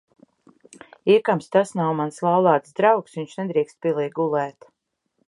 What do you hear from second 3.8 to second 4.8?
pilī gulēt.